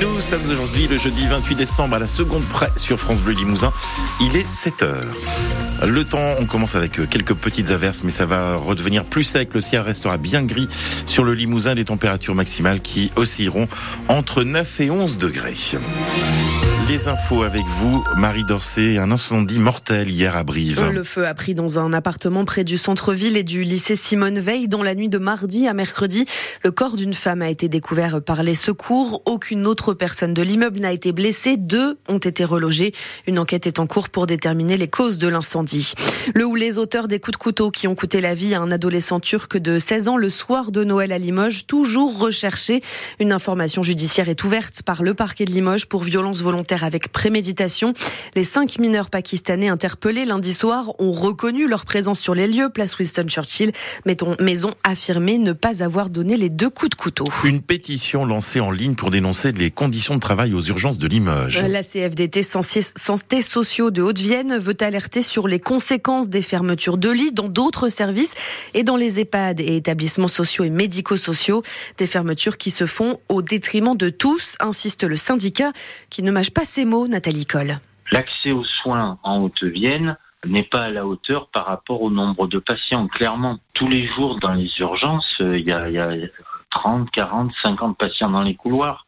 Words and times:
Nous 0.00 0.20
sommes 0.20 0.42
aujourd'hui 0.50 0.86
le 0.86 0.98
jeudi 0.98 1.26
28 1.26 1.54
décembre 1.54 1.96
à 1.96 1.98
la 1.98 2.08
seconde 2.08 2.44
près 2.44 2.68
sur 2.76 2.98
France 2.98 3.22
Bleu 3.22 3.32
Limousin. 3.32 3.72
Il 4.20 4.36
est 4.36 4.46
7 4.46 4.82
heures. 4.82 5.16
Le 5.86 6.04
temps, 6.04 6.34
on 6.38 6.44
commence 6.44 6.74
avec 6.74 7.08
quelques 7.08 7.34
petites 7.34 7.70
averses, 7.70 8.04
mais 8.04 8.12
ça 8.12 8.26
va 8.26 8.56
redevenir 8.56 9.04
plus 9.04 9.24
sec. 9.24 9.54
Le 9.54 9.60
ciel 9.60 9.80
restera 9.80 10.18
bien 10.18 10.42
gris 10.42 10.68
sur 11.06 11.24
le 11.24 11.32
Limousin. 11.32 11.74
Les 11.74 11.86
températures 11.86 12.34
maximales 12.34 12.82
qui 12.82 13.10
oscilleront 13.16 13.66
entre 14.08 14.44
9 14.44 14.80
et 14.80 14.90
11 14.90 15.16
degrés. 15.16 15.56
Les 16.88 17.06
infos 17.06 17.42
avec 17.42 17.66
vous, 17.66 18.02
Marie 18.16 18.44
Dorcé. 18.44 18.96
Un 18.96 19.10
incendie 19.10 19.58
mortel 19.58 20.08
hier 20.08 20.34
à 20.34 20.42
Brive. 20.42 20.90
Le 20.90 21.04
feu 21.04 21.26
a 21.26 21.34
pris 21.34 21.54
dans 21.54 21.78
un 21.78 21.92
appartement 21.92 22.46
près 22.46 22.64
du 22.64 22.78
centre-ville 22.78 23.36
et 23.36 23.42
du 23.42 23.62
lycée 23.62 23.94
Simone 23.94 24.38
Veil 24.38 24.68
dans 24.68 24.82
la 24.82 24.94
nuit 24.94 25.10
de 25.10 25.18
mardi 25.18 25.68
à 25.68 25.74
mercredi. 25.74 26.24
Le 26.64 26.70
corps 26.70 26.96
d'une 26.96 27.12
femme 27.12 27.42
a 27.42 27.50
été 27.50 27.68
découvert 27.68 28.22
par 28.22 28.42
les 28.42 28.54
secours. 28.54 29.20
Aucune 29.26 29.66
autre 29.66 29.92
personne 29.92 30.32
de 30.32 30.40
l'immeuble 30.40 30.80
n'a 30.80 30.90
été 30.90 31.12
blessée. 31.12 31.58
Deux 31.58 31.98
ont 32.08 32.16
été 32.16 32.42
relogés. 32.46 32.94
Une 33.26 33.38
enquête 33.38 33.66
est 33.66 33.80
en 33.80 33.86
cours 33.86 34.08
pour 34.08 34.26
déterminer 34.26 34.78
les 34.78 34.88
causes 34.88 35.18
de 35.18 35.28
l'incendie. 35.28 35.92
Le 36.34 36.46
ou 36.46 36.54
les 36.54 36.78
auteurs 36.78 37.06
des 37.06 37.20
coups 37.20 37.36
de 37.36 37.42
couteau 37.42 37.70
qui 37.70 37.86
ont 37.86 37.94
coûté 37.94 38.22
la 38.22 38.32
vie 38.32 38.54
à 38.54 38.62
un 38.62 38.70
adolescent 38.70 39.20
turc 39.20 39.58
de 39.58 39.78
16 39.78 40.08
ans 40.08 40.16
le 40.16 40.30
soir 40.30 40.72
de 40.72 40.84
Noël 40.84 41.12
à 41.12 41.18
Limoges, 41.18 41.66
toujours 41.66 42.18
recherché. 42.18 42.82
Une 43.20 43.32
information 43.32 43.82
judiciaire 43.82 44.30
est 44.30 44.42
ouverte 44.42 44.82
par 44.82 45.02
le 45.02 45.12
parquet 45.12 45.44
de 45.44 45.50
Limoges 45.50 45.84
pour 45.84 46.02
violence 46.02 46.40
volontaire 46.40 46.77
avec 46.84 47.12
préméditation. 47.12 47.94
Les 48.34 48.44
cinq 48.44 48.78
mineurs 48.78 49.10
pakistanais 49.10 49.68
interpellés 49.68 50.24
lundi 50.24 50.54
soir 50.54 50.92
ont 50.98 51.12
reconnu 51.12 51.66
leur 51.66 51.84
présence 51.84 52.20
sur 52.20 52.34
les 52.34 52.46
lieux, 52.46 52.68
place 52.68 52.98
Winston 52.98 53.26
Churchill, 53.28 53.72
mais 54.04 54.16
ont 54.22 54.74
affirmé 54.84 55.38
ne 55.38 55.52
pas 55.52 55.82
avoir 55.82 56.10
donné 56.10 56.36
les 56.36 56.48
deux 56.48 56.70
coups 56.70 56.90
de 56.90 56.94
couteau. 56.94 57.24
Une 57.44 57.60
pétition 57.60 58.24
lancée 58.24 58.60
en 58.60 58.70
ligne 58.70 58.94
pour 58.94 59.10
dénoncer 59.10 59.52
les 59.52 59.70
conditions 59.70 60.14
de 60.14 60.20
travail 60.20 60.54
aux 60.54 60.60
urgences 60.60 60.98
de 60.98 61.06
Limoges. 61.06 61.62
La 61.62 61.82
CFDT 61.82 62.42
Santé 62.42 63.42
Sociaux 63.42 63.90
de 63.90 64.02
Haute-Vienne 64.02 64.58
veut 64.58 64.76
alerter 64.80 65.22
sur 65.22 65.48
les 65.48 65.60
conséquences 65.60 66.28
des 66.28 66.42
fermetures 66.42 66.98
de 66.98 67.10
lits 67.10 67.32
dans 67.32 67.48
d'autres 67.48 67.88
services 67.88 68.32
et 68.74 68.82
dans 68.82 68.96
les 68.96 69.20
EHPAD 69.20 69.60
et 69.60 69.76
établissements 69.76 70.28
sociaux 70.28 70.64
et 70.64 70.70
médico-sociaux. 70.70 71.62
Des 71.98 72.06
fermetures 72.06 72.56
qui 72.56 72.70
se 72.70 72.86
font 72.86 73.18
au 73.28 73.42
détriment 73.42 73.96
de 73.96 74.08
tous, 74.08 74.56
insiste 74.60 75.04
le 75.04 75.16
syndicat, 75.16 75.72
qui 76.10 76.22
ne 76.22 76.30
mâche 76.30 76.50
pas 76.50 76.64
ces 76.68 76.84
mots, 76.84 77.08
Nathalie 77.08 77.46
Coll. 77.46 77.78
L'accès 78.12 78.52
aux 78.52 78.64
soins 78.64 79.18
en 79.22 79.40
Haute-Vienne 79.40 80.16
n'est 80.46 80.64
pas 80.64 80.82
à 80.82 80.90
la 80.90 81.06
hauteur 81.06 81.48
par 81.48 81.64
rapport 81.66 82.02
au 82.02 82.10
nombre 82.10 82.46
de 82.46 82.58
patients. 82.58 83.08
Clairement, 83.08 83.58
tous 83.72 83.88
les 83.88 84.06
jours 84.06 84.38
dans 84.38 84.52
les 84.52 84.70
urgences, 84.78 85.34
euh, 85.40 85.58
il 85.58 85.66
y 85.66 85.72
a, 85.72 86.10
30, 86.70 87.10
40, 87.10 87.52
50 87.62 87.96
patients 87.96 88.30
dans 88.30 88.42
les 88.42 88.54
couloirs. 88.54 89.06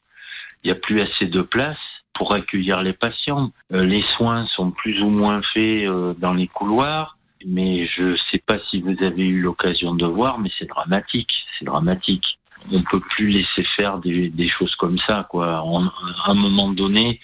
Il 0.65 0.69
n'y 0.69 0.73
a 0.73 0.81
plus 0.81 1.03
assez 1.03 1.27
de 1.27 1.43
place 1.43 1.79
pour 2.15 2.33
accueillir 2.33 2.83
les 2.83 2.95
patients. 2.95 3.53
Euh, 3.73 3.85
les 3.85 4.03
soins 4.17 4.47
sont 4.47 4.71
plus 4.71 5.01
ou 5.03 5.11
moins 5.11 5.43
faits 5.53 5.87
euh, 5.87 6.15
dans 6.19 6.33
les 6.33 6.49
couloirs, 6.49 7.19
mais 7.47 7.87
je 7.87 8.03
ne 8.03 8.17
sais 8.31 8.43
pas 8.45 8.59
si 8.71 8.81
vous 8.81 8.97
avez 9.03 9.27
eu 9.27 9.43
l'occasion 9.43 9.95
de 9.95 10.07
voir, 10.07 10.39
mais 10.39 10.51
c'est 10.59 10.67
dramatique, 10.67 11.31
c'est 11.59 11.67
dramatique. 11.67 12.39
On 12.73 12.83
peut 12.83 13.01
plus 13.01 13.29
laisser 13.29 13.65
faire 13.79 13.99
des, 13.99 14.49
choses 14.49 14.75
comme 14.77 14.99
ça, 15.09 15.29
à 15.33 15.63
un 16.27 16.35
moment 16.35 16.71
donné, 16.71 17.21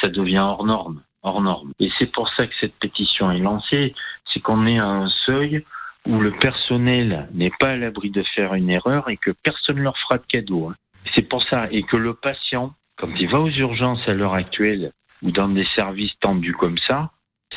ça 0.00 0.08
devient 0.08 0.38
hors 0.38 0.64
norme, 0.64 1.02
hors 1.22 1.40
norme. 1.40 1.72
Et 1.80 1.90
c'est 1.98 2.10
pour 2.10 2.28
ça 2.30 2.46
que 2.46 2.54
cette 2.58 2.74
pétition 2.74 3.30
est 3.30 3.38
lancée, 3.38 3.94
c'est 4.32 4.40
qu'on 4.40 4.66
est 4.66 4.78
à 4.78 4.88
un 4.88 5.08
seuil 5.26 5.64
où 6.06 6.18
le 6.18 6.32
personnel 6.32 7.28
n'est 7.32 7.52
pas 7.58 7.70
à 7.70 7.76
l'abri 7.76 8.10
de 8.10 8.22
faire 8.34 8.54
une 8.54 8.70
erreur 8.70 9.08
et 9.08 9.16
que 9.16 9.30
personne 9.30 9.76
ne 9.76 9.82
leur 9.82 9.96
fera 9.98 10.18
de 10.18 10.26
cadeau. 10.26 10.68
Hein. 10.68 10.74
C'est 11.14 11.28
pour 11.28 11.42
ça, 11.44 11.68
et 11.70 11.82
que 11.82 11.96
le 11.96 12.14
patient, 12.14 12.74
quand 12.96 13.08
il 13.18 13.28
va 13.28 13.40
aux 13.40 13.50
urgences 13.50 14.06
à 14.08 14.14
l'heure 14.14 14.34
actuelle 14.34 14.92
ou 15.22 15.30
dans 15.30 15.48
des 15.48 15.66
services 15.76 16.12
tendus 16.20 16.54
comme 16.54 16.78
ça, 16.88 17.10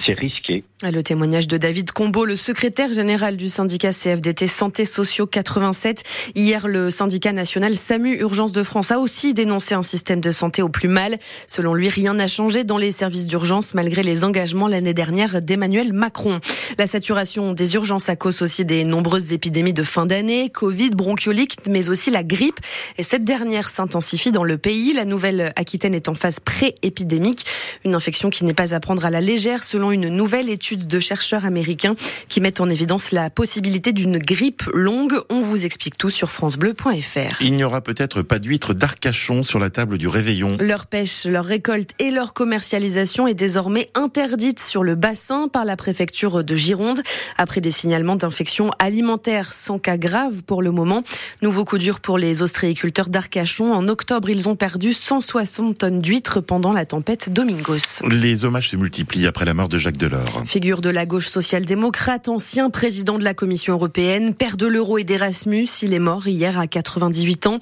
c'est 0.06 0.14
risqué. 0.14 0.64
Le 0.84 1.02
témoignage 1.02 1.48
de 1.48 1.58
David 1.58 1.92
Combeau, 1.92 2.26
le 2.26 2.36
secrétaire 2.36 2.92
général 2.92 3.38
du 3.38 3.48
syndicat 3.48 3.92
CFDT 3.92 4.48
Santé 4.48 4.86
Sociaux 4.86 5.26
87. 5.26 6.04
Hier, 6.36 6.68
le 6.68 6.92
syndicat 6.92 7.32
national 7.32 7.76
SAMU 7.76 8.18
Urgence 8.20 8.52
de 8.52 8.62
France 8.62 8.92
a 8.92 9.00
aussi 9.00 9.34
dénoncé 9.34 9.74
un 9.74 9.82
système 9.82 10.20
de 10.20 10.32
santé 10.32 10.62
au 10.62 10.70
plus 10.70 10.88
mal. 10.88 11.18
Selon 11.48 11.74
lui, 11.74 11.90
rien 11.90 12.14
n'a 12.14 12.28
changé 12.28 12.64
dans 12.64 12.78
les 12.78 12.92
services 12.92 13.28
d'urgence 13.28 13.74
malgré 13.74 14.04
les 14.04 14.24
engagements 14.24 14.68
l'année 14.68 14.94
dernière 14.94 15.42
d'Emmanuel 15.42 15.94
Macron. 15.94 16.40
La 16.78 16.88
saturation 16.88 17.54
des 17.54 17.76
urgences 17.76 18.10
à 18.10 18.16
cause 18.16 18.42
aussi 18.42 18.66
des 18.66 18.84
nombreuses 18.84 19.32
épidémies 19.32 19.74
de 19.74 19.84
fin 19.84 20.06
d'année, 20.06 20.50
Covid, 20.50 20.92
bronchiolite, 20.92 21.68
mais 21.70 21.90
aussi 21.90 22.12
la 22.12 22.24
grippe. 22.24 22.60
Et 22.98 23.04
cette 23.04 23.24
dernière 23.24 23.70
s'intensifie 23.70 24.32
dans 24.32 24.44
le 24.44 24.58
pays. 24.58 24.94
La 24.94 25.06
Nouvelle-Aquitaine 25.06 25.96
est 25.96 26.10
en 26.10 26.16
phase 26.16 26.40
pré-épidémique. 26.40 27.46
Une 27.86 27.96
infection 27.96 28.30
qui 28.30 28.44
n'est 28.44 28.54
pas 28.54 28.74
à 28.76 28.80
prendre 28.80 29.06
à 29.06 29.10
la 29.10 29.22
légère 29.22 29.64
selon 29.64 29.85
une 29.92 30.10
nouvelle 30.10 30.50
étude 30.50 30.88
de 30.88 31.00
chercheurs 31.00 31.46
américains 31.46 31.96
qui 32.30 32.42
met 32.42 32.62
en 32.62 32.70
évidence 32.70 33.12
la 33.12 33.30
possibilité 33.30 33.94
d'une 33.94 34.18
grippe 34.18 34.64
longue. 34.74 35.16
On 35.30 35.40
vous 35.40 35.66
explique 35.66 35.98
tout 35.98 36.10
sur 36.10 36.32
francebleu.fr. 36.32 37.42
Il 37.42 37.56
n'y 37.56 37.64
aura 37.64 37.82
peut-être 37.82 38.22
pas 38.22 38.40
d'huîtres 38.40 38.74
d'Arcachon 38.74 39.44
sur 39.44 39.60
la 39.60 39.70
table 39.70 39.98
du 39.98 40.08
réveillon. 40.08 40.58
Leur 40.60 40.88
pêche, 40.88 41.26
leur 41.26 41.46
récolte 41.46 41.92
et 42.00 42.12
leur 42.12 42.34
commercialisation 42.34 43.28
est 43.28 43.34
désormais 43.34 43.90
interdite 43.96 44.60
sur 44.60 44.84
le 44.84 44.96
bassin 44.96 45.48
par 45.48 45.66
la 45.66 45.76
préfecture 45.76 46.44
de 46.44 46.56
Gironde 46.56 47.02
après 47.38 47.62
des 47.62 47.72
signalements 47.72 48.16
d'infections 48.16 48.72
alimentaires 48.80 49.54
sans 49.54 49.80
cas 49.80 49.98
grave 49.98 50.44
pour 50.44 50.62
le 50.62 50.72
moment. 50.72 51.04
Nouveau 51.42 51.66
coup 51.66 51.78
dur 51.78 52.00
pour 52.00 52.18
les 52.18 52.42
ostréiculteurs 52.42 53.10
d'Arcachon. 53.10 53.74
En 53.74 53.88
octobre, 53.88 54.30
ils 54.30 54.50
ont 54.50 54.56
perdu 54.56 54.94
160 54.94 55.78
tonnes 55.78 56.02
d'huîtres 56.02 56.42
pendant 56.42 56.74
la 56.74 56.86
tempête 56.86 57.32
Domingos. 57.32 58.02
Les 58.10 58.46
hommages 58.46 58.70
se 58.70 58.76
multiplient 58.76 59.28
après 59.28 59.46
la 59.46 59.54
mort 59.54 59.70
de 59.70 59.75
Jacques 59.80 59.98
Delors. 59.98 60.44
Figure 60.46 60.82
de 60.82 60.90
la 60.90 61.06
gauche 61.06 61.28
social-démocrate, 61.28 62.30
ancien 62.30 62.70
président 62.70 63.18
de 63.18 63.24
la 63.24 63.34
Commission 63.34 63.74
européenne, 63.74 64.34
père 64.34 64.58
de 64.58 64.66
l'euro 64.66 64.98
et 64.98 65.04
d'Erasmus, 65.04 65.68
il 65.82 65.94
est 65.94 66.00
mort 66.00 66.28
hier 66.28 66.60
à 66.60 66.68
98 66.68 67.48
ans. 67.48 67.60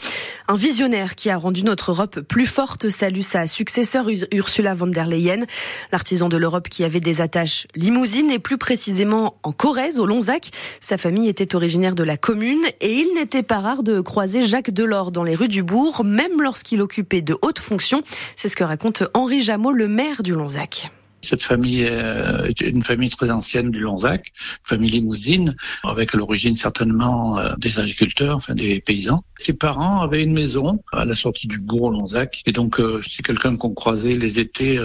Un 0.48 0.56
visionnaire 0.56 1.16
qui 1.16 1.30
a 1.30 1.38
rendu 1.38 1.64
notre 1.64 1.92
Europe 1.92 2.22
plus 2.22 2.46
forte 2.46 2.90
salue 2.90 3.22
sa 3.22 3.48
successeur 3.48 4.08
Ursula 4.32 4.74
von 4.74 4.88
der 4.88 5.06
Leyen, 5.06 5.46
l'artisan 5.92 6.30
de 6.30 6.38
l'Europe 6.38 6.70
qui 6.70 6.84
avait 6.84 7.00
des 7.00 7.22
attaches 7.22 7.68
limousines 7.76 8.32
et 8.32 8.40
plus 8.40 8.58
précisément 8.58 9.36
en 9.44 9.52
Corrèze, 9.52 10.00
au 10.00 10.06
Lonzac. 10.06 10.52
Sa 10.82 10.98
famille 10.98 11.30
était 11.30 11.56
originaire 11.56 11.96
de 11.96 12.04
la 12.04 12.18
commune 12.18 12.64
et 12.82 12.94
il 12.94 13.14
n'était 13.14 13.44
pas 13.44 13.60
rare 13.60 13.84
de 13.84 14.02
croiser 14.02 14.42
Jacques 14.42 14.72
Delors 14.72 15.12
dans 15.12 15.24
les 15.24 15.36
rues 15.36 15.48
du 15.48 15.64
bourg, 15.64 16.04
même 16.04 16.42
lorsqu'il 16.42 16.82
occupait 16.82 17.22
de 17.22 17.38
hautes 17.42 17.60
fonctions. 17.60 18.04
C'est 18.36 18.50
ce 18.50 18.56
que 18.56 18.64
raconte 18.64 19.04
Henri 19.14 19.42
Jameau, 19.42 19.72
le 19.72 19.88
maire 19.88 20.24
du 20.24 20.34
Lonzac. 20.34 20.92
Cette 21.24 21.42
famille 21.42 21.88
euh, 21.90 22.44
est 22.44 22.60
une 22.62 22.84
famille 22.84 23.10
très 23.10 23.32
ancienne 23.32 23.72
du 23.72 23.80
Lonzac, 23.80 24.34
famille 24.66 24.92
limousine, 24.92 25.56
avec 25.84 26.14
l'origine 26.14 26.58
certainement 26.58 27.40
euh, 27.40 27.54
des 27.58 27.80
agriculteurs, 27.80 28.36
enfin 28.36 28.56
des 28.56 28.82
paysans. 28.82 29.24
Ses 29.38 29.54
parents 29.54 30.02
avaient 30.02 30.22
une 30.22 30.34
maison 30.34 30.84
à 30.92 31.06
la 31.06 31.14
sortie 31.14 31.48
du 31.48 31.60
bourg 31.60 31.92
Lonzac, 31.92 32.42
et 32.46 32.52
donc 32.52 32.80
euh, 32.80 33.02
c'est 33.08 33.24
quelqu'un 33.24 33.56
qu'on 33.56 33.74
croisait 33.74 34.18
les 34.18 34.40
étés. 34.40 34.78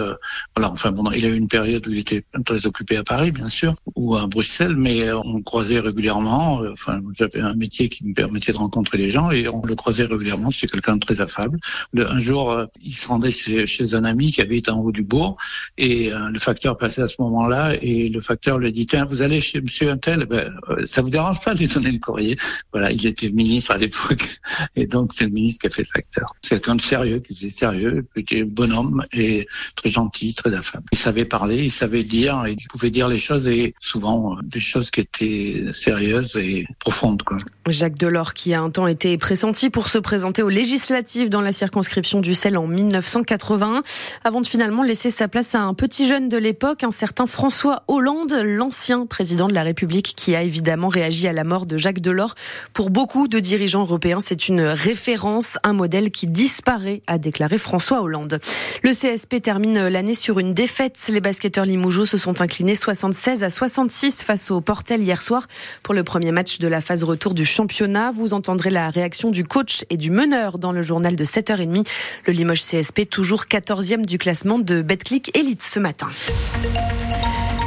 voilà, 0.55 0.71
enfin 0.71 0.93
bon, 0.93 1.11
il 1.11 1.25
a 1.25 1.29
eu 1.29 1.37
une 1.37 1.49
période 1.49 1.87
où 1.89 1.91
il 1.91 1.99
était 1.99 2.25
très 2.45 2.67
occupé 2.67 2.97
à 2.97 3.03
Paris, 3.03 3.33
bien 3.33 3.49
sûr, 3.49 3.75
ou 3.97 4.15
à 4.17 4.29
Bruxelles, 4.29 4.77
mais 4.77 5.11
on 5.13 5.39
le 5.39 5.43
croisait 5.43 5.81
régulièrement. 5.81 6.61
Enfin, 6.73 7.01
j'avais 7.17 7.41
un 7.41 7.55
métier 7.55 7.89
qui 7.89 8.07
me 8.07 8.15
permettait 8.15 8.53
de 8.53 8.59
rencontrer 8.59 8.97
les 8.97 9.11
gens, 9.11 9.33
et 9.33 9.49
on 9.49 9.63
le 9.63 9.75
croisait 9.75 10.05
régulièrement. 10.05 10.53
C'est 10.53 10.71
quelqu'un 10.71 10.95
de 10.95 11.01
très 11.01 11.21
affable. 11.21 11.59
un 11.97 12.19
jour, 12.21 12.65
il 12.83 12.95
se 12.95 13.09
rendait 13.09 13.33
chez, 13.33 13.67
chez, 13.67 13.95
un 13.95 14.05
ami 14.05 14.31
qui 14.31 14.41
habite 14.41 14.69
en 14.69 14.79
haut 14.81 14.93
du 14.93 15.03
bourg, 15.03 15.37
et 15.77 16.13
le 16.31 16.39
facteur 16.39 16.77
passait 16.77 17.03
à 17.03 17.09
ce 17.09 17.21
moment-là 17.21 17.75
et 17.81 18.09
le 18.09 18.21
facteur 18.21 18.59
lui 18.59 18.73
dit 18.73 18.87
tiens 18.87 19.05
vous 19.05 19.23
allez 19.23 19.41
chez 19.41 19.61
Monsieur 19.61 19.91
Untel 19.91 20.27
ben 20.27 20.53
euh, 20.71 20.85
ça 20.87 21.03
vous 21.03 21.11
dérange 21.11 21.41
pas 21.41 21.55
de 21.55 21.61
lui 21.61 21.67
donner 21.67 21.91
le 21.91 21.99
courrier? 21.99 22.39
Voilà 22.73 22.91
il 22.93 23.07
était 23.07 23.31
ministre 23.31 23.73
à 23.73 23.79
l'époque 23.79 24.39
et 24.77 24.87
donc 24.87 25.13
c'est 25.13 25.25
le 25.25 25.31
ministre 25.31 25.63
qui 25.63 25.67
a 25.69 25.71
fait 25.71 25.83
le 25.83 25.89
facteur. 25.89 26.35
C'est 26.43 26.57
quelqu'un 26.57 26.77
de 26.77 26.81
sérieux 26.81 27.21
qui 27.21 27.33
était 27.33 27.55
sérieux 27.55 28.07
qui 28.15 28.21
était 28.21 28.45
bonhomme 28.45 29.03
et 29.13 29.47
très 29.77 29.91
gentil 29.91 30.35
très 30.35 30.55
affable. 30.55 30.85
Il 30.93 30.99
savait 30.99 31.25
parler 31.25 31.65
il 31.65 31.71
savait 31.71 32.03
dire 32.03 32.45
et 32.47 32.53
il 32.53 32.69
pouvait 32.69 32.91
dire 32.91 33.09
les 33.09 33.19
choses 33.19 33.49
et 33.49 33.75
souvent 33.79 34.37
euh, 34.37 34.41
des 34.43 34.61
choses 34.61 34.91
qui 34.91 35.01
étaient 35.01 35.67
sérieuses 35.73 36.37
et 36.37 36.67
profondes. 36.79 37.23
Jacques 37.69 37.99
Delors 37.99 38.35
qui 38.35 38.55
a 38.55 38.61
un 38.61 38.71
temps 38.71 38.87
été 38.87 39.17
pressenti 39.19 39.71
pour 39.71 39.89
se 39.89 39.99
présenter 39.99 40.43
aux 40.43 40.49
législatives 40.49 41.29
dans 41.29 41.41
la 41.41 41.53
circonscription 41.53 42.21
du 42.21 42.35
Sel 42.35 42.57
en 42.57 42.67
1981 42.67 43.83
avant 44.25 44.41
de 44.41 44.47
finalement 44.47 44.83
laisser 44.83 45.11
sa 45.11 45.29
place 45.29 45.55
à 45.55 45.61
un 45.61 45.75
petit 45.75 46.09
jeune 46.09 46.18
jeune 46.19 46.29
de 46.29 46.37
l'époque, 46.37 46.83
un 46.83 46.91
certain 46.91 47.27
François 47.27 47.85
Hollande, 47.87 48.33
l'ancien 48.45 49.07
président 49.07 49.47
de 49.47 49.55
la 49.55 49.63
République, 49.63 50.15
qui 50.17 50.35
a 50.35 50.43
évidemment 50.43 50.89
réagi 50.89 51.29
à 51.29 51.33
la 51.33 51.45
mort 51.45 51.65
de 51.65 51.79
Jacques 51.79 52.01
Delors. 52.01 52.35
Pour 52.73 52.91
beaucoup 52.91 53.29
de 53.29 53.39
dirigeants 53.39 53.83
européens, 53.83 54.19
c'est 54.19 54.49
une 54.49 54.63
référence, 54.63 55.59
un 55.63 55.75
modèle 55.75 56.11
qui 56.11 56.27
disparaît, 56.27 57.03
a 57.07 57.19
déclaré 57.19 57.57
François 57.57 58.03
Hollande. 58.03 58.41
Le 58.83 58.91
CSP 58.91 59.41
termine 59.41 59.87
l'année 59.87 60.15
sur 60.15 60.41
une 60.41 60.55
défaite. 60.55 60.99
Les 61.09 61.21
basketteurs 61.21 61.67
Limougeaux 61.67 62.05
se 62.05 62.17
sont 62.17 62.41
inclinés 62.41 62.75
76 62.75 63.45
à 63.45 63.51
66 63.51 64.25
face 64.25 64.51
au 64.51 64.61
Portel 64.61 65.01
hier 65.05 65.23
soir 65.23 65.47
pour 65.85 65.95
le 65.95 66.03
premier 66.03 66.33
match 66.33 66.59
de 66.59 66.67
la 66.67 66.81
phase 66.81 67.05
retour 67.05 67.33
du 67.33 67.45
championnat. 67.45 68.11
Vous 68.11 68.35
entendrez 68.35 68.71
la 68.71 68.91
réaction 68.91 69.31
du 69.31 69.45
coach 69.45 69.85
et 69.89 69.97
du 69.97 70.11
meneur 70.11 70.59
dans 70.59 70.73
le 70.73 70.83
journal 70.83 71.15
de 71.15 71.25
7h30. 71.25 71.87
Le 72.27 72.33
Limoges 72.33 72.65
CSP, 72.65 73.09
toujours 73.09 73.45
14e 73.45 74.05
du 74.05 74.19
classement 74.19 74.59
de 74.59 74.83
Betclic 74.83 75.37
Elite 75.39 75.63
ce 75.63 75.79
matin. 75.79 76.08
America. 76.09 77.08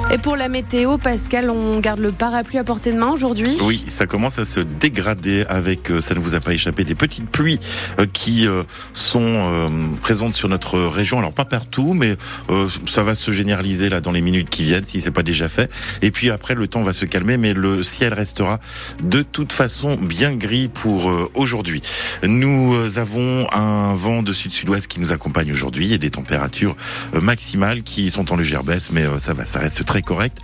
Et 0.09 0.18
pour 0.18 0.36
la 0.36 0.50
météo, 0.50 0.98
Pascal, 0.98 1.50
on 1.50 1.80
garde 1.80 2.00
le 2.00 2.12
parapluie 2.12 2.57
à 2.57 2.65
portée 2.65 2.92
de 2.92 2.98
main 2.98 3.12
aujourd'hui? 3.12 3.57
Oui, 3.63 3.86
ça 3.88 4.06
commence 4.07 4.39
à 4.39 4.45
se 4.45 4.59
dégrader 4.59 5.45
avec, 5.48 5.89
euh, 5.89 6.01
ça 6.01 6.15
ne 6.15 6.19
vous 6.19 6.36
a 6.36 6.42
pas 6.42 6.53
échappé, 6.53 6.83
des 6.83 6.95
petites 6.95 7.30
pluies 7.30 7.62
euh, 7.98 8.06
qui 8.12 8.45
euh, 8.45 8.63
sont 8.94 9.71
présentes 10.01 10.33
sur 10.33 10.50
notre 10.50 10.80
région. 10.80 11.19
Alors 11.19 11.31
pas 11.31 11.45
partout, 11.45 11.94
mais 11.94 12.15
ça 12.88 13.03
va 13.03 13.15
se 13.15 13.31
généraliser 13.31 13.89
là 13.89 14.01
dans 14.01 14.12
les 14.12 14.21
minutes 14.21 14.50
qui 14.50 14.63
viennent, 14.63 14.83
si 14.83 15.00
c'est 15.00 15.12
pas 15.12 15.24
déjà 15.24 15.48
fait. 15.48 15.71
Et 16.01 16.12
puis 16.12 16.30
après, 16.30 16.56
le 16.56 16.68
temps 16.68 16.83
va 16.83 16.94
se 16.94 17.06
calmer, 17.06 17.38
mais 17.38 17.54
le 17.54 17.83
ciel 17.83 18.13
restera 18.13 18.59
de 19.04 19.21
toute 19.21 19.54
façon 19.54 19.95
bien 19.95 20.36
gris 20.36 20.68
pour 20.68 21.12
aujourd'hui. 21.36 21.81
Nous 22.24 22.97
avons 22.97 23.47
un 23.51 23.94
vent 23.95 24.24
de 24.24 24.33
sud-sud-ouest 24.33 24.88
qui 24.88 25.00
nous 25.00 25.13
accompagne 25.13 25.51
aujourd'hui 25.51 25.94
et 25.94 25.97
des 25.97 26.12
températures 26.12 26.75
maximales 27.13 27.83
qui 27.83 28.12
sont 28.12 28.31
en 28.31 28.36
légère 28.36 28.63
baisse, 28.63 28.92
mais 28.92 29.06
ça 29.19 29.33
va, 29.33 29.45
ça 29.45 29.59
reste 29.59 29.86
très 29.86 30.00
correct. 30.01 30.38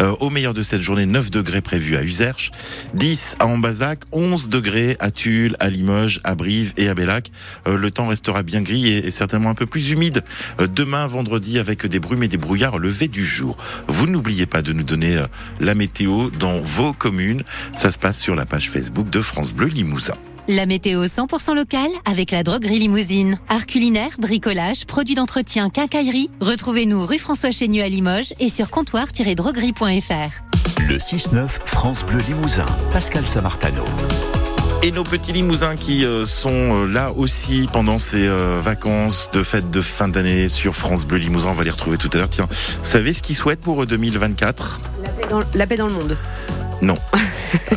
Euh, 0.00 0.14
au 0.20 0.30
meilleur 0.30 0.54
de 0.54 0.62
cette 0.62 0.80
journée, 0.80 1.06
9 1.06 1.30
degrés 1.30 1.60
prévus 1.60 1.96
à 1.96 2.02
Userche, 2.02 2.50
10 2.94 3.36
à 3.38 3.46
Ambazac, 3.46 4.00
11 4.12 4.48
degrés 4.48 4.96
à 5.00 5.10
Tulle, 5.10 5.56
à 5.60 5.68
Limoges, 5.68 6.20
à 6.24 6.34
Brive 6.34 6.72
et 6.76 6.88
à 6.88 6.94
Bellac. 6.94 7.30
Euh, 7.66 7.76
le 7.76 7.90
temps 7.90 8.08
restera 8.08 8.42
bien 8.42 8.62
gris 8.62 8.88
et, 8.88 9.10
certainement 9.10 9.50
un 9.50 9.54
peu 9.54 9.66
plus 9.66 9.90
humide 9.90 10.22
euh, 10.60 10.66
demain 10.66 11.06
vendredi 11.06 11.58
avec 11.58 11.86
des 11.86 12.00
brumes 12.00 12.22
et 12.22 12.28
des 12.28 12.38
brouillards 12.38 12.78
levés 12.78 13.08
du 13.08 13.24
jour. 13.24 13.56
Vous 13.88 14.06
n'oubliez 14.06 14.46
pas 14.46 14.62
de 14.62 14.72
nous 14.72 14.84
donner 14.84 15.22
la 15.60 15.74
météo 15.74 16.30
dans 16.30 16.60
vos 16.60 16.92
communes. 16.92 17.42
Ça 17.72 17.90
se 17.90 17.98
passe 17.98 18.18
sur 18.18 18.34
la 18.34 18.46
page 18.46 18.70
Facebook 18.70 19.10
de 19.10 19.20
France 19.20 19.52
Bleu 19.52 19.66
Limousin. 19.66 20.14
La 20.46 20.66
météo 20.66 21.04
100% 21.04 21.54
locale 21.54 21.88
avec 22.04 22.30
la 22.30 22.42
droguerie 22.42 22.78
Limousine. 22.78 23.38
Art 23.48 23.64
culinaire, 23.64 24.10
bricolage, 24.18 24.84
produits 24.84 25.14
d'entretien, 25.14 25.70
quincaillerie. 25.70 26.28
Retrouvez-nous 26.42 27.06
rue 27.06 27.18
François 27.18 27.50
Chénieux 27.50 27.82
à 27.82 27.88
Limoges 27.88 28.34
et 28.40 28.50
sur 28.50 28.68
comptoir-droguerie.fr. 28.68 30.82
Le 30.86 30.98
6-9 30.98 31.48
France 31.64 32.04
Bleu 32.04 32.18
Limousin. 32.28 32.66
Pascal 32.92 33.26
Samartano. 33.26 33.84
Et 34.82 34.90
nos 34.90 35.02
petits 35.02 35.32
limousins 35.32 35.76
qui 35.76 36.04
euh, 36.04 36.26
sont 36.26 36.50
euh, 36.50 36.86
là 36.86 37.12
aussi 37.16 37.66
pendant 37.72 37.96
ces 37.96 38.28
euh, 38.28 38.60
vacances 38.60 39.30
de 39.32 39.42
fête 39.42 39.70
de 39.70 39.80
fin 39.80 40.08
d'année 40.08 40.50
sur 40.50 40.74
France 40.74 41.06
Bleu 41.06 41.16
Limousin. 41.16 41.48
On 41.48 41.54
va 41.54 41.64
les 41.64 41.70
retrouver 41.70 41.96
tout 41.96 42.10
à 42.12 42.18
l'heure. 42.18 42.28
Tiens, 42.28 42.48
vous 42.50 42.90
savez 42.90 43.14
ce 43.14 43.22
qu'ils 43.22 43.36
souhaitent 43.36 43.60
pour 43.60 43.86
2024 43.86 44.80
la 45.54 45.66
paix 45.66 45.76
dans 45.76 45.86
le 45.86 45.92
monde. 45.92 46.16
Non. 46.84 46.94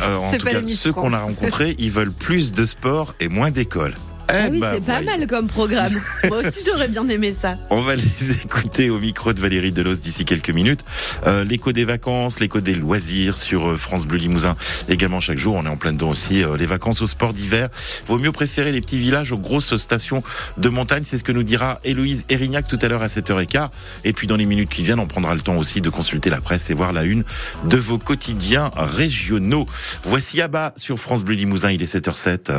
Euh, 0.02 0.16
en 0.16 0.32
tout 0.32 0.44
cas, 0.44 0.60
ceux 0.66 0.92
qu'on 0.92 1.12
a 1.12 1.18
rencontrés, 1.20 1.74
ils 1.78 1.90
veulent 1.90 2.12
plus 2.12 2.52
de 2.52 2.64
sport 2.66 3.14
et 3.20 3.28
moins 3.28 3.50
d'école. 3.50 3.94
Eh 4.30 4.34
ah 4.34 4.48
oui, 4.50 4.60
bah, 4.60 4.72
c'est 4.74 4.84
pas 4.84 5.00
mal 5.00 5.26
comme 5.26 5.48
programme. 5.48 5.92
Moi 6.28 6.38
aussi, 6.38 6.60
j'aurais 6.66 6.88
bien 6.88 7.08
aimé 7.08 7.34
ça. 7.38 7.56
On 7.70 7.80
va 7.80 7.96
les 7.96 8.30
écouter 8.44 8.90
au 8.90 8.98
micro 8.98 9.32
de 9.32 9.40
Valérie 9.40 9.72
Delos 9.72 9.94
d'ici 9.94 10.26
quelques 10.26 10.50
minutes. 10.50 10.84
Euh, 11.26 11.44
l'écho 11.44 11.72
des 11.72 11.86
vacances, 11.86 12.38
l'écho 12.38 12.60
des 12.60 12.74
loisirs 12.74 13.38
sur 13.38 13.70
euh, 13.70 13.76
France 13.78 14.04
Bleu 14.04 14.18
Limousin. 14.18 14.54
Également 14.90 15.20
chaque 15.20 15.38
jour, 15.38 15.54
on 15.54 15.64
est 15.64 15.68
en 15.68 15.76
plein 15.76 15.92
dedans 15.92 16.10
aussi. 16.10 16.42
Euh, 16.42 16.58
les 16.58 16.66
vacances 16.66 17.00
au 17.00 17.06
sport 17.06 17.32
d'hiver. 17.32 17.68
Vaut 18.06 18.18
mieux 18.18 18.32
préférer 18.32 18.70
les 18.70 18.82
petits 18.82 18.98
villages 18.98 19.32
aux 19.32 19.38
grosses 19.38 19.76
stations 19.78 20.22
de 20.58 20.68
montagne. 20.68 21.04
C'est 21.06 21.16
ce 21.16 21.24
que 21.24 21.32
nous 21.32 21.42
dira 21.42 21.80
Héloïse 21.84 22.26
Erignac 22.28 22.68
tout 22.68 22.78
à 22.82 22.88
l'heure 22.88 23.02
à 23.02 23.06
7h15. 23.06 23.70
Et 24.04 24.12
puis 24.12 24.26
dans 24.26 24.36
les 24.36 24.46
minutes 24.46 24.68
qui 24.68 24.82
viennent, 24.82 25.00
on 25.00 25.06
prendra 25.06 25.34
le 25.34 25.40
temps 25.40 25.56
aussi 25.56 25.80
de 25.80 25.88
consulter 25.88 26.28
la 26.28 26.42
presse 26.42 26.68
et 26.68 26.74
voir 26.74 26.92
la 26.92 27.04
une 27.04 27.24
de 27.64 27.76
vos 27.78 27.96
quotidiens 27.96 28.70
régionaux. 28.76 29.64
Voici 30.04 30.42
Abba 30.42 30.74
sur 30.76 30.98
France 30.98 31.24
Bleu 31.24 31.34
Limousin. 31.34 31.70
Il 31.70 31.82
est 31.82 31.94
7h07. 31.94 32.58